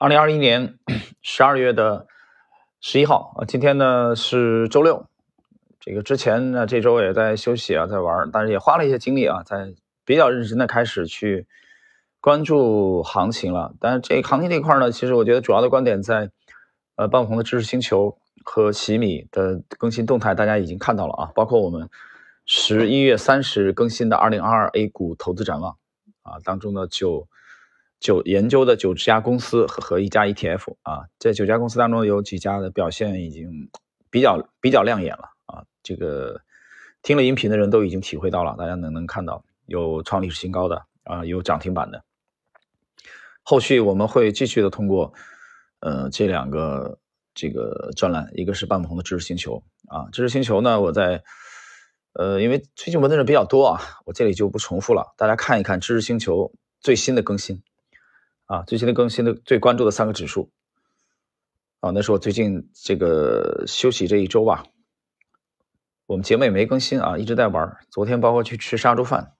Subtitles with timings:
[0.00, 0.78] 二零二一年
[1.20, 2.06] 十二月的
[2.80, 5.04] 十一号啊，今天呢是周六。
[5.78, 9.74] 这个之前呢，这周也在休息啊，在玩，但是也花了一些精力啊，在
[10.06, 11.46] 比较认真的开始去
[12.18, 13.74] 关注行情了。
[13.78, 16.30] 但是这行情这块呢，其实我觉得主要的观点在
[16.96, 21.90] 呃，半红的知识星球和喜米的更新动态，大家已经看到了啊，包括我们
[22.46, 25.76] 十一月三十日更新的二零二二 A 股投资展望
[26.22, 27.28] 啊当中呢，就。
[28.00, 33.70] 九研究的九家公司和和一家 ETF 啊，这九家公司当中有几家的表现已经
[34.10, 35.64] 比较比较亮眼了啊。
[35.82, 36.40] 这个
[37.02, 42.02] 听了音频的人都已经体会到了，大家能能看到有创历史新高的啊，有涨停板的。
[43.42, 45.12] 后续我们会继续的通过
[45.80, 46.98] 呃这两个
[47.34, 51.22] 这个专栏，一个是半不同的知识星球啊，知识星球呢，我在
[52.14, 57.62] 呃因为最近问的人比较多啊，我这里就不重复了，大家看一看知识星球最新的更新。
[58.50, 60.50] 啊，最新的更新的最关注的三个指数，
[61.78, 64.64] 啊，那是我最近这个休息这一周吧，
[66.06, 67.78] 我们节目也没更新啊，一直在玩。
[67.92, 69.36] 昨天包括去吃杀猪饭。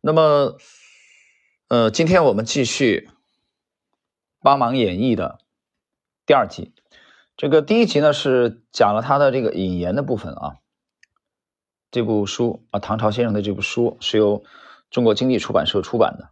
[0.00, 0.58] 那么，
[1.66, 3.10] 呃，今天我们继续
[4.38, 5.40] 帮忙演绎的
[6.24, 6.72] 第二集。
[7.36, 10.58] 这个第一集呢是讲了他的这个引言的部分啊。
[11.90, 14.44] 这部书啊，唐朝先生的这部书是由
[14.88, 16.30] 中国经济出版社出版的。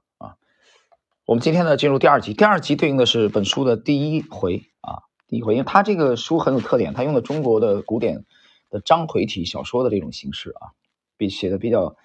[1.27, 8.27] 我们今天呢进入第二集，第二集对应的是本书的第一回啊，第一回，因为它这个书很有特点，它用的中国的古典
[8.69, 10.77] 的章回体小说的这种形式啊，
[11.17, 11.97] 比写的比较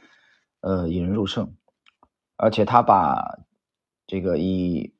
[0.62, 1.54] 呃引人入胜，
[2.38, 3.40] 而且他把
[4.08, 4.94] 这个以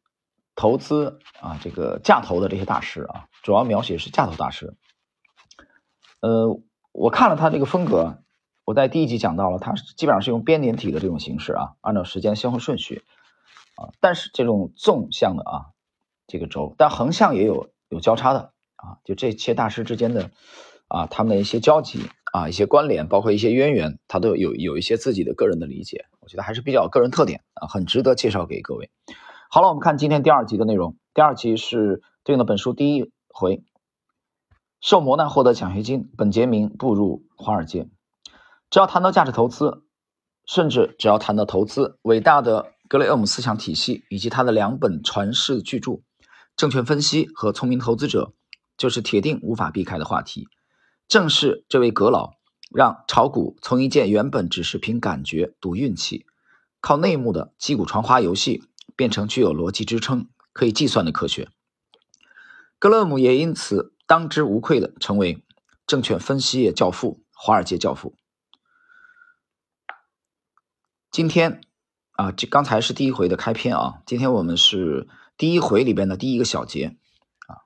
[0.54, 4.76] 投资啊这个价投的这些大师啊，主要描写是价投大师，
[6.20, 6.60] 呃，
[6.92, 8.22] 我看了他这个风格，
[8.66, 13.02] 我在第一集讲到了，他基本上是用编年体的这种形式啊，按照时间先后顺序。
[13.80, 15.72] 啊，但是这种纵向的啊，
[16.28, 20.32] 这个轴，但横向也有有交叉的啊，就这些大师之间的
[20.90, 22.02] 啊，他们的一些交集
[22.34, 28.92] 啊，一些关联，包括一些渊源，他都有有一些自己的个人的理解，我觉得还是比较个人特点啊，很值得介绍给各位。
[29.50, 33.64] 好了，我们看今天第二集的内容，第二集是对应的本书第一回，
[34.82, 37.88] 受磨难获得奖学金，本杰明步入华尔街。
[38.70, 39.84] 只要谈到价值投资，
[40.46, 42.74] 甚至只要谈到投资，伟大的。
[42.90, 45.92] 格雷厄姆思想体系以及他的两本传世巨著
[46.56, 48.34] 《证券分析》和《聪明投资者》，
[48.78, 50.50] 就是铁定无法避开的话题。
[51.08, 52.32] 正是这位阁老，
[52.72, 56.26] 让炒股从一件原本只是凭感觉、赌运气、
[56.82, 58.64] 靠内幕的击鼓传花游戏，
[58.96, 61.48] 变成具有逻辑支撑、可以计算的科学。
[62.80, 65.46] 格雷厄姆也因此当之无愧的成为
[65.86, 68.16] 证券分析业教父、华尔街教父。
[71.12, 71.62] 今天。
[72.20, 74.02] 啊，这刚才是第一回的开篇啊。
[74.06, 75.08] 今天我们是
[75.38, 76.98] 第一回里边的第一个小节
[77.48, 77.64] 啊。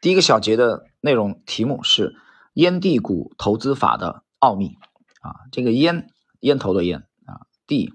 [0.00, 2.14] 第一个小节的内容题目是
[2.54, 4.78] “烟蒂股投资法的奥秘”
[5.20, 5.34] 啊。
[5.50, 7.92] 这个烟，烟头的烟啊，蒂，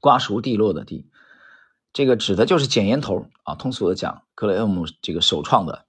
[0.00, 1.10] 瓜熟蒂落的蒂，
[1.92, 3.54] 这个指的就是捡烟头啊。
[3.54, 5.84] 通俗的讲，格雷厄姆这个首创的，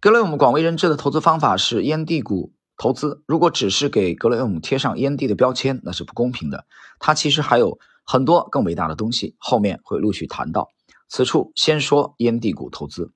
[0.00, 2.52] 格雷厄姆广为人知的投资方法是烟蒂股。
[2.82, 6.66] 投资如果只是给格雷厄姆贴上烟蒂的标签，那是不公平的。
[6.98, 10.68] 他其实还有很多更伟大的东西，后面会陆续谈到。
[11.08, 13.12] 此处先说烟蒂股投资。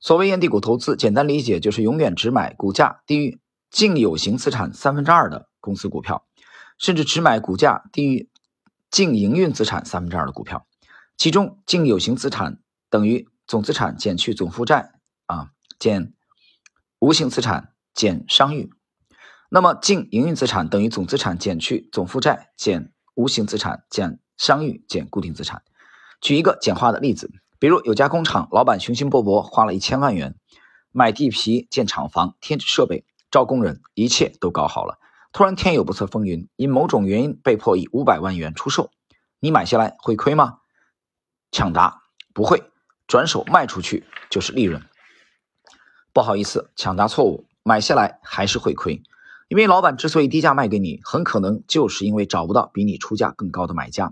[0.00, 3.38] 所谓烟蒂股投资，简单理解就是永远只买股价低于
[3.70, 6.24] 净有形资产三分之二的公司股票，
[6.78, 8.30] 甚至只买股价低于
[8.90, 10.66] 净营运资产三分之二的股票。
[11.18, 14.94] 其中净有形资产等于总资产减去总负债
[15.26, 16.14] 啊，减
[16.98, 18.72] 无形资产减商誉。
[19.54, 25.62] 那么净营运资产等于总资产减去总负债减无形资产减商誉减固定资产。
[26.22, 30.36] 举一个简化的例子，比如有家工厂，老板雄心勃勃，花了一千万元
[30.90, 34.98] 买地皮、建厂房、添置设备、招工人，一切都搞好了。
[35.34, 38.90] 突然天有不测风云，因某种原因被迫以五百万元出售，
[39.38, 40.60] 你买下来会亏吗？
[41.50, 42.62] 抢答：不会，
[43.06, 44.82] 转手卖出去就是利润。
[46.14, 49.02] 不好意思，抢答错误，买下来还是会亏。
[49.52, 54.10] 因为老板之所以低价卖给你，很可能就是因为找不到比你出价更高的买家，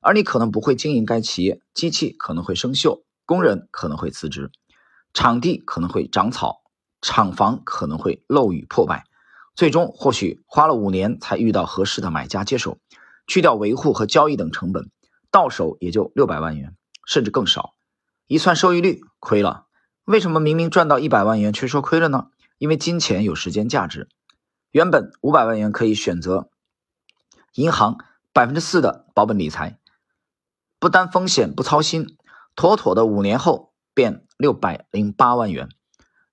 [0.00, 4.50] 而你可能不会经营该企业，机器可能会生锈，工人可能会辞职，
[5.12, 6.62] 场地可能会长草，
[7.02, 9.04] 厂房可能会漏雨破败，
[9.54, 12.78] 最终或许花了五年才遇到合适的买家接手，
[13.26, 14.88] 去掉维护和交易等成本，
[15.30, 16.74] 到手也就六百万元，
[17.04, 17.74] 甚至更少。
[18.26, 19.66] 一算收益率，亏了。
[20.06, 22.28] 为什么明明赚到一百万元却说亏了呢？
[22.56, 24.08] 因为金钱有时间价值。
[24.70, 26.50] 原本五百万元可以选择
[27.54, 27.98] 银行
[28.32, 29.78] 百分之四的保本理财，
[30.78, 32.18] 不担风险不操心，
[32.54, 35.68] 妥妥的五年后变六百零八万元。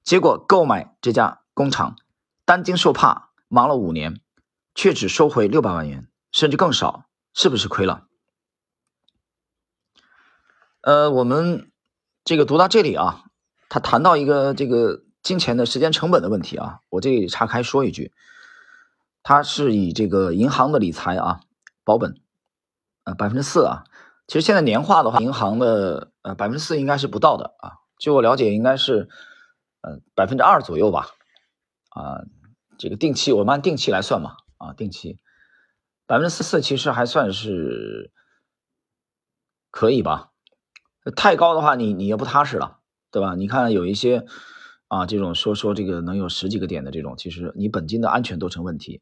[0.03, 1.97] 结果购买这家工厂，
[2.43, 4.21] 担惊受怕，忙了五年，
[4.75, 8.05] 却只收回六百万元，甚至更少，是不是亏了？
[10.81, 11.71] 呃，我们
[12.23, 13.23] 这个读到这里啊，
[13.69, 18.13] 他谈到一个这个金钱的时间成本的问题啊，我这里岔开说一句，
[19.23, 21.41] 它是以这个银行的理财啊
[21.83, 22.21] 保本，
[23.03, 23.83] 呃百分之四啊，
[24.27, 29.09] 其实现在年化的话，银行的呃百分之四应该是不到的啊，据我了解应该是。
[29.87, 31.09] 呃，百分之二左右吧，
[31.89, 32.25] 啊，
[32.79, 35.19] 这个定期我们按定期来算嘛，啊，定期
[36.07, 38.11] 百分之四四其实还算是
[39.69, 40.31] 可以吧，
[41.15, 42.79] 太高的话你你也不踏实了，
[43.11, 43.35] 对吧？
[43.35, 44.25] 你看有一些
[44.87, 49.01] 啊这种说说这个能有十几个点的这种，其实你本金的安全都成问题。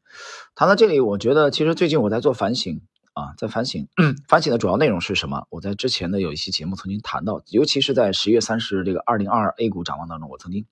[0.54, 2.80] 谈到这里，我觉得其实最近我在做反省
[3.12, 3.86] 啊，在反省，
[4.26, 5.46] 反省的主要内容是什么？
[5.50, 10.66] 我在之前的有一期节目曾经谈到，尤其是在十月三十日这个二零二二 A 股展望当中，我曾经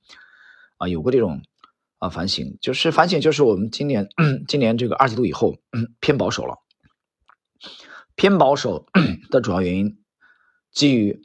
[0.79, 1.43] 啊有过这种
[1.99, 4.09] 啊反省，就是反省就是我们今年
[4.49, 5.59] 今年这个二季度以后
[6.01, 6.59] 偏保守了，
[8.17, 8.87] 偏保守
[9.31, 9.99] 的主要原因
[10.73, 11.23] 基于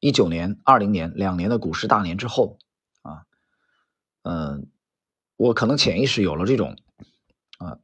[0.00, 2.58] 一九年、二零年两年的股市大年之后，
[4.28, 4.68] 嗯，
[5.36, 6.76] 我可能潜意识有了这种
[7.58, 7.78] 啊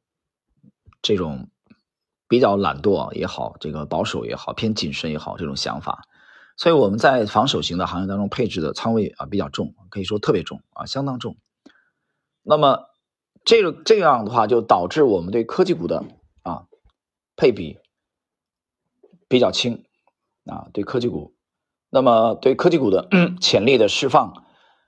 [1.00, 1.49] 这种。
[2.26, 6.08] 比较懒惰也好，这个保守也好，偏谨慎也好，这种想法，
[6.56, 11.37] 所以我们在防守型的行业当中配置的仓位啊比较重，可以说特别重啊，相当重。
[12.43, 12.87] 那么
[13.44, 16.02] 这个这样的话，就导致我们对科技股的
[16.43, 16.64] 啊
[17.37, 17.79] 配比
[19.29, 19.85] 比较轻
[20.47, 21.35] 啊，对科技股，
[21.90, 23.06] 那么对科技股的
[23.40, 24.44] 潜力的释放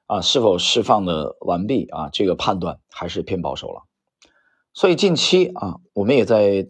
[0.07, 3.83] 啊，是否释放的完毕啊，这个判断还是偏保守了。
[4.73, 6.69] 所以近期啊，我们也在。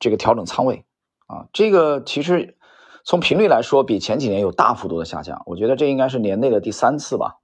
[0.00, 0.84] 这个调整仓位
[1.28, 2.58] 啊，这个其实
[3.04, 5.42] 从频率来说，比前几年有大幅度的下降。
[5.46, 7.38] 我觉得这应该是年内的第三次吧。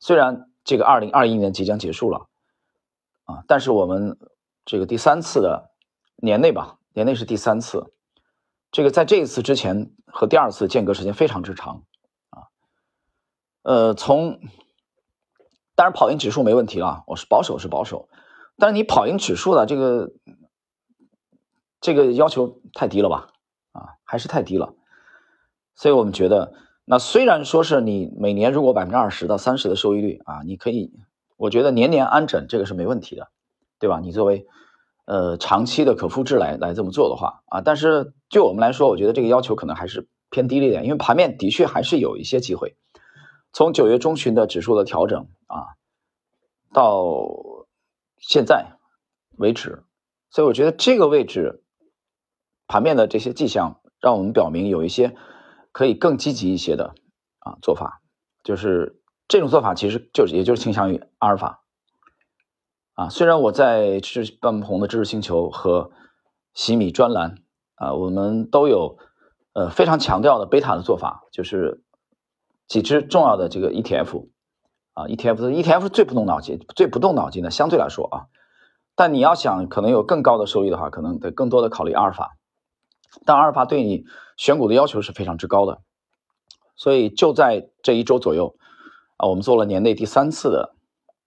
[0.00, 2.26] 虽然这个二零二一年即将结束了
[3.24, 4.18] 啊，但是我们
[4.64, 5.70] 这个第三次的
[6.16, 7.92] 年内吧，年内是第三次。
[8.72, 11.84] 这个在这一次之前和第二次间隔时间非常之长。
[13.62, 14.40] 呃，从
[15.74, 18.08] 当然跑赢指数没问题了，我是保守是保守，
[18.56, 20.12] 但是你跑赢指数的这个。
[21.84, 23.30] 这个要求太低了吧？
[23.72, 24.74] 啊，还是太低了。
[25.74, 26.54] 所以我们觉得，
[26.84, 30.92] 那虽然说是你每年如果百分之二十到三十的收益率啊，你可以，
[31.36, 33.32] 我觉得年年安枕这个是没问题的，
[33.80, 33.98] 对吧？
[33.98, 34.46] 你作为
[35.06, 42.76] 呃长期的可复制来来这么做的话啊，但是就我们来说，我觉得这个要求可能还是偏低了一点，因为盘面的确还是有一些机会。
[43.52, 45.76] 从九月中旬的指数的调整啊，
[46.72, 47.26] 到
[48.18, 48.78] 现在
[49.38, 49.84] 为止，
[50.30, 51.58] 所以我觉得这个位置。
[52.68, 55.14] 盘面的这些迹象，让我们表明有一些
[55.72, 56.94] 可以更积极一些的
[57.40, 58.00] 啊做法，
[58.42, 61.64] 就是这种做法其实就是也就是倾向于阿尔法
[62.94, 63.10] 啊。
[63.10, 65.90] 虽然我在知半红的知识星球和
[66.54, 67.34] 洗米专栏
[67.74, 68.96] 啊，我们都有
[69.52, 71.84] 呃非常强调的贝塔的做法，就是
[72.68, 74.28] 几只重要的这个 ETF
[74.94, 78.26] 啊，ETF 的 ETF 最不动脑筋，最不动脑筋的相对来说啊，
[78.94, 82.36] 但你要想可能有更高的收益的话，可能得更多的考虑阿尔法。
[83.26, 84.04] 但阿尔法对你
[84.36, 85.82] 选股的要求是非常之高的，
[86.76, 88.56] 所以就在这一周左右
[89.18, 90.74] 啊，我们做了年内第三次的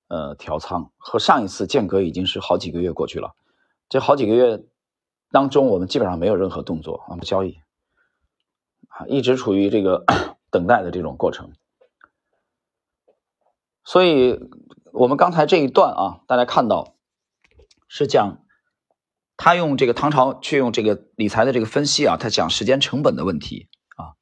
[0.07, 3.35] 呃调仓，和上一次间隔已经是好几个月过去了。
[3.87, 4.63] 这好几个月
[5.31, 7.59] 当中，我们基本上没有任何动作啊，交易
[8.87, 10.03] 啊，一直处于这个
[10.55, 11.51] 等待的这种过程。
[13.83, 14.39] 所以，
[14.93, 16.95] 我们刚才这一段啊，大家看到
[17.87, 18.41] 是讲。
[19.37, 24.15] 他用这个唐朝去用这个理财的这个分析啊，他讲时间成本的问题啊，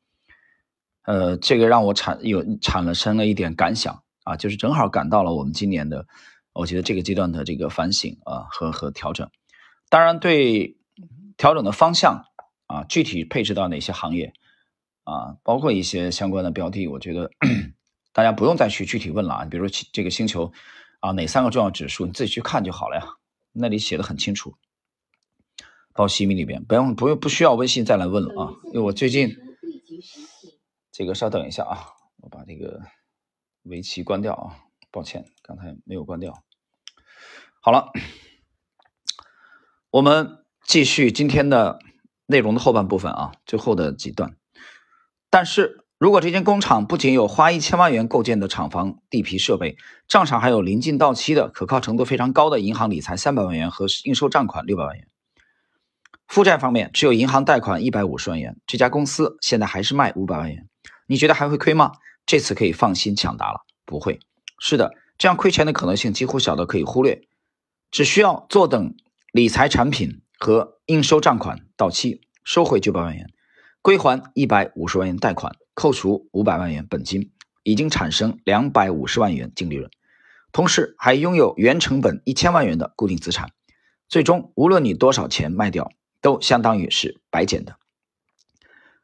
[1.03, 6.07] 呃，这个让我产有产了生了一点感想啊，就是正好赶到了我们今年的，
[6.51, 9.29] 我觉得这个阶段的这个反省啊和和调整，
[9.87, 10.79] 当然对
[11.37, 12.25] 调整的方向
[12.65, 14.33] 啊，具体配置到哪些行业
[15.03, 17.29] 啊，包括一些相关的标的，我觉得
[18.13, 20.51] 大家不用再去具体问了啊，比如说这个星球
[20.99, 23.05] 啊哪三个重要指数，你自己去看就好了呀，
[23.51, 24.55] 那里写的很清楚。
[25.95, 28.49] 到西米里边，不用不用不需要微信再来问了啊！
[28.67, 29.37] 因为我最近
[30.91, 31.85] 这个稍等一下啊，
[32.17, 32.81] 我把这个
[33.61, 34.57] 围棋关掉啊，
[34.89, 36.43] 抱歉，刚才没有关掉。
[37.61, 37.91] 好了，
[39.91, 41.77] 我们继续今天的
[42.25, 44.35] 内容的后半部分啊，最后的几段。
[45.33, 55.07] 但是如果这间工厂不仅有花一千万元构建的厂房、地皮、设备，账上还有临近到期的可靠程度非常高的银行理财三百万元和应收账款六百万元。
[56.27, 60.69] 负债方面只有银行贷款一百五十万元，这家公司现在还是卖五百万元，
[61.07, 61.93] 你觉得还会亏吗？
[62.27, 64.19] 这次可以放心抢答了，不会。
[64.59, 67.23] 是的，这样亏钱的可能性几乎小的可以忽略，
[67.89, 68.93] 只需要坐等
[69.31, 73.31] 理财产品和应收账款到期，收回九百万元，
[73.83, 79.91] 归还一百五十万元贷款，扣除五百万元本金，已经产生两百五十万元净利润，
[80.51, 83.51] 同时还拥有原成本一千万元的固定资产，
[84.09, 85.91] 最终无论你多少钱卖掉。
[86.21, 87.75] 都相当于是白捡的，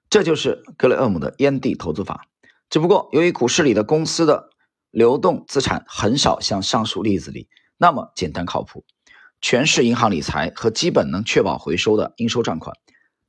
[0.09, 2.25] 这就是格雷厄姆的烟蒂投资法。
[2.69, 4.51] 只不过由于股市里的公司的
[4.89, 8.85] 流动资产很少像上述例子里那么简单靠谱，
[9.41, 12.73] 全是银行理财和基本能确保回收的应收账款，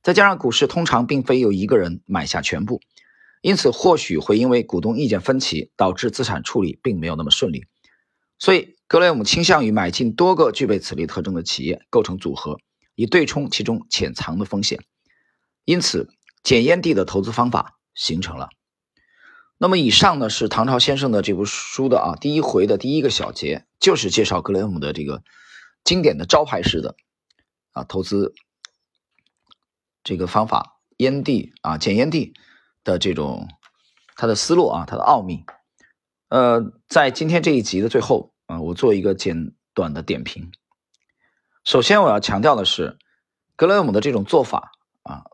[0.03, 2.81] 再加上股市通常并非由一个人买下全部，
[3.41, 7.65] 因此或许会因为股东意见分歧导致资产处理并没有那么顺利。
[8.39, 12.59] 所以格雷厄姆倾向于买进多个具备此类特征的企业构成组合。
[12.95, 14.83] 以对冲其中潜藏的风险，
[15.65, 16.09] 因此
[16.43, 18.49] 检验地的投资方法形成了。
[19.57, 25.23] 那么以上呢是唐朝先生的这部书的啊第一回的第一个小节，就是介绍格雷厄姆的这个
[25.83, 26.95] 经典的招牌式的
[27.71, 28.33] 啊投资
[30.03, 32.33] 这个方法，烟蒂啊捡烟蒂
[32.83, 33.47] 的这种
[34.15, 35.45] 他的思路啊他的奥秘。
[36.29, 40.51] 呃，在今天这一集的最后啊，我做一个简短的点评。
[41.63, 42.97] 首先，我要强调的是，
[43.55, 44.71] 格雷厄姆的这种做法
[45.03, 45.25] 啊，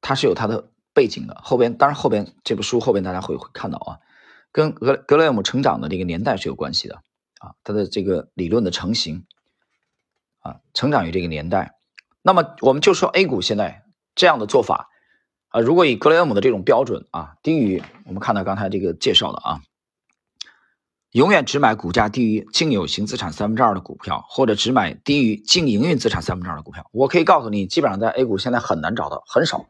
[0.00, 1.40] 它是有它的背景的。
[1.44, 4.00] 后边，当然后边这部书后边大家会会看到啊，
[4.50, 6.96] 跟格格雷厄姆成长的这个年代是有关系的
[7.38, 9.26] 啊，他的这个理论的成型
[10.40, 11.78] 啊，成长于这个年代。
[12.22, 13.81] 那么，我们就说 A 股现在
[14.14, 14.88] 这样的做法
[15.48, 19.60] 啊，如果以格雷厄姆的这种标准啊，低于我们看到刚才这个介绍的啊。
[21.10, 26.88] 永远只买股价低于净有形资产三分之二的股票，或者只买低于净营运资产三分之二的股票。
[26.90, 29.66] 我可以告诉你，基本上在 A 股现在很难找到，很少，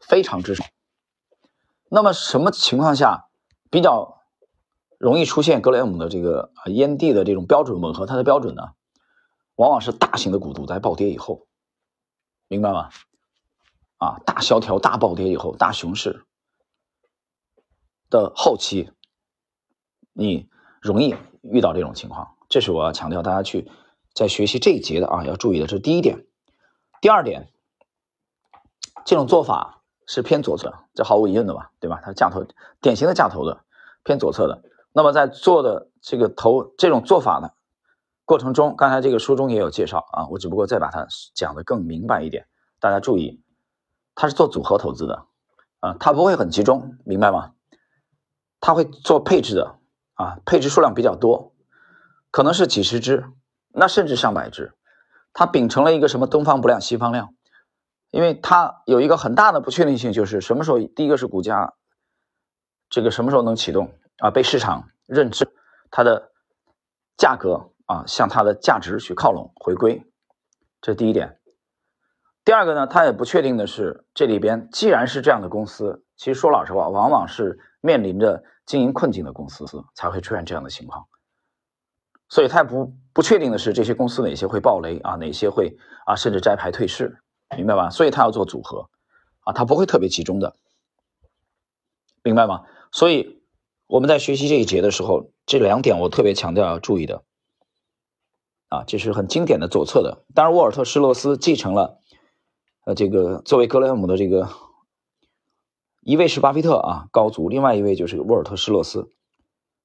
[0.00, 0.64] 非常之少。
[1.90, 3.28] 那么什么情况下
[3.70, 4.22] 比较
[4.98, 8.62] 容易出现格雷厄姆的这个烟蒂的这种标准吻合它的标准呢？
[9.56, 11.46] 往往是大型的股度在暴跌以后，
[12.48, 12.88] 明白吗？
[13.98, 16.24] 啊，大萧条、大暴跌以后，大熊市
[18.10, 18.90] 的后期，
[20.12, 20.48] 你。
[20.80, 21.12] 容易
[21.42, 23.68] 遇到这种情况，这是我要强调大家去
[24.14, 26.24] 在学习这一节的啊要注意的，这是第一点。
[27.00, 27.50] 第二点，
[29.04, 32.00] 这种做法是偏左侧，这毫无疑问的吧，对吧？
[32.00, 32.46] 它架头
[32.80, 33.64] 典型的架头的
[34.04, 34.62] 偏左侧的。
[34.92, 37.52] 那么在做的这个投这种做法的
[38.24, 42.46] 过程中，刚才这个书中也有介绍啊，我只不过再把它讲的更明白一点。
[42.78, 43.42] 大家注意，
[44.18, 45.26] 它是做组合投资的
[45.78, 47.52] 啊，它不会很集中，明白吗？
[48.58, 49.78] 它会做配置的。
[50.14, 51.54] 啊，配置数量比较多，
[52.32, 53.30] 可能是几十只，
[53.68, 54.74] 那甚至上百只。
[55.32, 57.32] 它秉承了一个什么东方不亮西方亮，
[58.10, 61.74] 因为它有一个很大的不确定性，就是什么时候第一个是股价，
[62.90, 64.32] 这个什么时候能启动啊？
[64.32, 65.48] 被市场认知
[65.92, 66.32] 它的
[67.16, 70.04] 价格啊，向它的价值去靠拢回归，
[70.80, 71.37] 这是第一点。
[72.48, 78.42] 第二个呢，他也不确定的是，这里边既然是这样的公司，其实说老实话，往往是面临着。
[78.64, 79.64] 经营困境的公司
[79.94, 81.06] 才会出现这样的情况，
[82.28, 85.74] 所以他也不不确定的是这些公司哪些会爆雷啊，哪些会
[86.04, 87.18] 啊甚至摘牌退市，
[87.56, 87.88] 明白吧？
[87.88, 88.90] 所以他要做组合
[89.40, 90.54] 啊，他不会特别集中的，
[92.22, 92.64] 明白吗？
[92.92, 93.42] 所以
[93.86, 97.22] 我们在学习这一节的时候，这两点我特别强调要注意的
[98.68, 100.24] 啊，这是很经典的左侧的。
[100.34, 102.00] 当然，沃尔特施洛斯继承了
[102.88, 104.48] 呃这个作为格雷厄姆的这个。
[106.00, 109.10] 一位是巴菲特啊，高足；另外一位就是沃尔特施洛斯，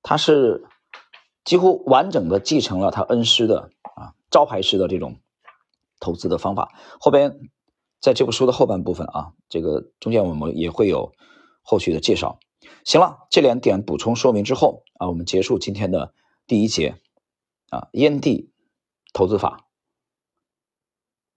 [0.02, 0.64] 他是
[1.44, 5.18] 几乎完整的继承了他恩师的啊招牌式的这种
[6.00, 6.72] 投资的方法。
[6.98, 7.42] 后边
[8.00, 11.12] 在这部书的后半部分啊，这个中间我们也会有
[11.62, 12.40] 后续的介绍。
[12.86, 16.14] 行了，这两点补充说明之后啊，我们结束今天的
[16.48, 16.96] 第一节
[17.70, 18.50] 啊烟蒂
[19.12, 19.66] 投资法。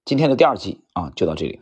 [0.06, 1.58] 今天的第二集啊，就到这里。